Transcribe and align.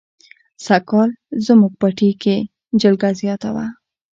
سږ 0.65 0.81
کال 0.89 1.09
زموږ 1.45 1.71
پټي 1.79 2.09
کې 2.21 2.35
جلگه 2.81 3.09
زیاته 3.19 3.49
وه. 3.55 3.65